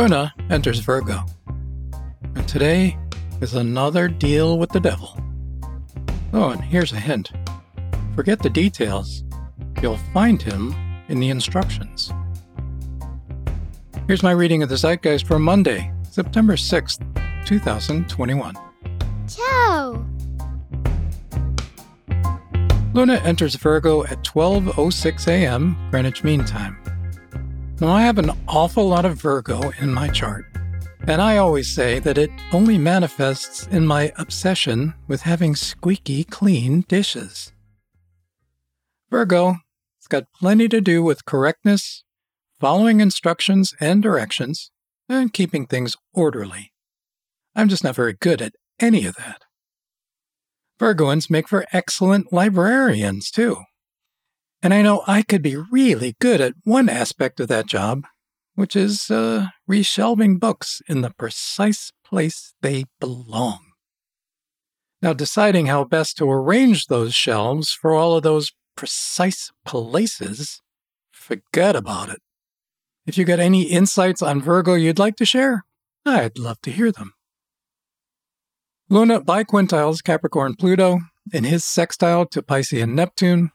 [0.00, 1.26] Luna enters Virgo.
[2.34, 2.96] And today
[3.42, 5.14] is another deal with the devil.
[6.32, 7.32] Oh, and here's a hint
[8.16, 9.24] forget the details,
[9.82, 10.74] you'll find him
[11.08, 12.14] in the instructions.
[14.06, 17.04] Here's my reading of the Zeitgeist for Monday, September 6th,
[17.44, 18.54] 2021.
[19.28, 20.06] Ciao!
[22.94, 25.76] Luna enters Virgo at 12:06 a.m.
[25.90, 26.79] Greenwich Mean Time.
[27.80, 30.44] Now I have an awful lot of Virgo in my chart,
[31.06, 36.82] and I always say that it only manifests in my obsession with having squeaky clean
[36.88, 37.54] dishes.
[39.10, 39.56] Virgo,
[39.98, 42.04] it's got plenty to do with correctness,
[42.60, 44.70] following instructions and directions,
[45.08, 46.72] and keeping things orderly.
[47.56, 49.40] I'm just not very good at any of that.
[50.78, 53.56] Virgoans make for excellent librarians, too.
[54.62, 58.04] And I know I could be really good at one aspect of that job,
[58.54, 63.60] which is uh, reshelving books in the precise place they belong.
[65.02, 70.60] Now, deciding how best to arrange those shelves for all of those precise places,
[71.10, 72.20] forget about it.
[73.06, 75.64] If you got any insights on Virgo you'd like to share,
[76.04, 77.14] I'd love to hear them.
[78.90, 81.00] Luna biquintiles Capricorn Pluto
[81.32, 83.52] in his sextile to Piscean Neptune,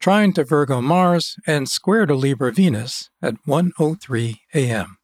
[0.00, 4.98] trine to Virgo Mars, and square to Libra Venus at 1:03 a.m.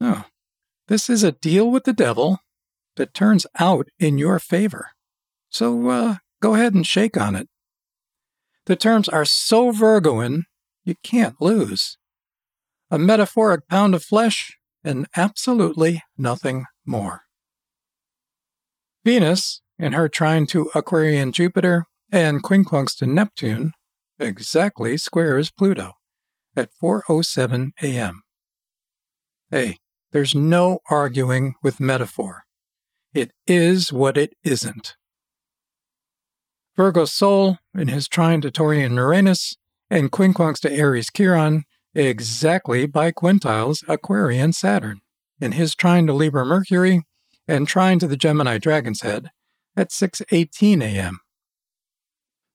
[0.00, 0.24] Oh,
[0.88, 2.40] this is a deal with the devil
[2.96, 4.90] that turns out in your favor.
[5.50, 7.48] So uh, go ahead and shake on it.
[8.66, 10.44] The terms are so Virgoan,
[10.84, 11.98] you can't lose.
[12.90, 17.22] A metaphoric pound of flesh and absolutely nothing more.
[19.04, 23.72] Venus, in her trine to Aquarian Jupiter and quincunx to Neptune,
[24.18, 25.92] exactly squares Pluto
[26.56, 28.22] at 4:07 a.m.
[29.50, 29.78] Hey,
[30.12, 32.44] there's no arguing with metaphor.
[33.14, 34.94] It is what it isn't.
[36.76, 39.56] Virgo's Sol, in his trine to Taurian Uranus
[39.88, 41.64] and quincunx to Aries Chiron,
[41.94, 45.00] exactly biquintiles Aquarian Saturn,
[45.40, 47.02] in his trine to Libra Mercury
[47.48, 49.30] and trine to the Gemini Dragon's Head
[49.76, 51.20] at 6:18 a.m.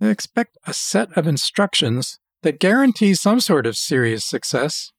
[0.00, 4.92] Expect a set of instructions that guarantee some sort of serious success.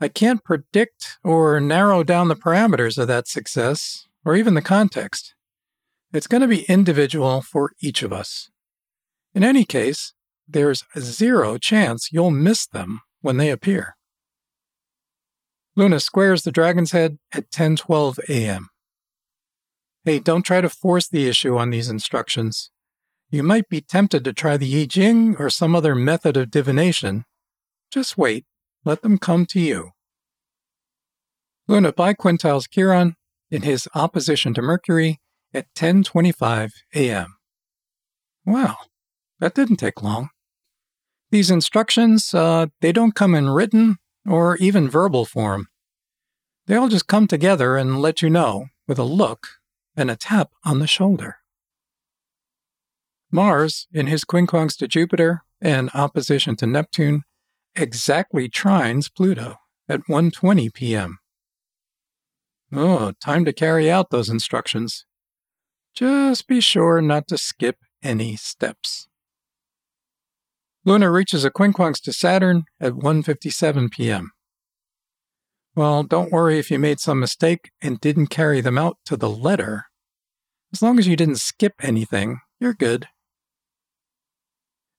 [0.00, 5.34] I can't predict or narrow down the parameters of that success or even the context.
[6.12, 8.50] It's going to be individual for each of us.
[9.34, 10.14] In any case,
[10.48, 13.96] there's zero chance you'll miss them when they appear.
[15.76, 18.68] Luna squares the dragon's head at 10:12 a.m.
[20.04, 22.70] Hey, don't try to force the issue on these instructions.
[23.30, 27.24] You might be tempted to try the I Ching or some other method of divination.
[27.90, 28.46] Just wait,
[28.84, 29.90] let them come to you.
[31.66, 33.16] Luna biquintiles Chiron
[33.50, 35.20] in his opposition to Mercury
[35.52, 37.36] at 10:25 a.m.
[38.46, 38.76] Wow,
[39.40, 40.30] that didn't take long.
[41.30, 45.68] These instructions, uh, they don't come in written or even verbal form.
[46.66, 49.46] They all just come together and let you know, with a look,
[49.94, 51.37] and a tap on the shoulder.
[53.30, 57.24] Mars, in his quincunx to Jupiter and opposition to Neptune,
[57.74, 59.56] exactly trines Pluto
[59.88, 61.18] at 1:20 p.m.
[62.72, 65.04] Oh, time to carry out those instructions.
[65.94, 69.08] Just be sure not to skip any steps.
[70.84, 74.30] Luna reaches a quincunx to Saturn at 1:57 p.m.
[75.74, 79.30] Well, don't worry if you made some mistake and didn't carry them out to the
[79.30, 79.84] letter.
[80.72, 83.06] As long as you didn't skip anything, you're good.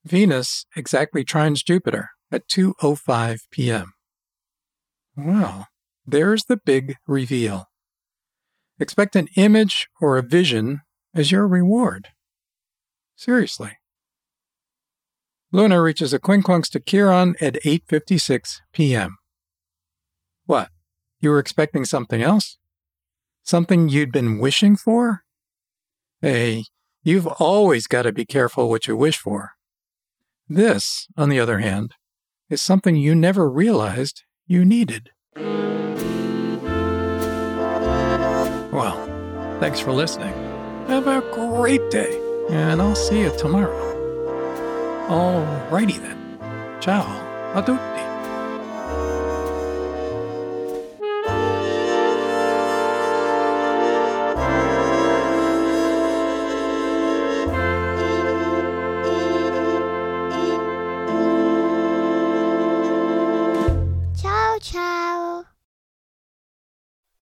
[0.09, 3.93] Venus exactly trines Jupiter at 2:05 p.m.
[5.15, 5.67] Well,
[6.05, 7.67] there's the big reveal.
[8.79, 10.81] Expect an image or a vision
[11.13, 12.07] as your reward.
[13.15, 13.77] Seriously.
[15.51, 19.17] Luna reaches a quincunx to Chiron at 8:56 p.m.
[20.45, 20.69] What?
[21.19, 22.57] You were expecting something else?
[23.43, 25.23] Something you'd been wishing for?
[26.21, 26.65] Hey,
[27.03, 29.51] you've always got to be careful what you wish for.
[30.49, 31.93] This, on the other hand,
[32.49, 35.11] is something you never realized you needed.
[38.71, 38.97] Well,
[39.59, 40.33] thanks for listening.
[40.87, 42.19] Have a great day,
[42.49, 43.77] and I'll see you tomorrow.
[45.07, 46.17] Alrighty then.
[46.81, 47.05] Ciao
[47.53, 48.08] a tutti.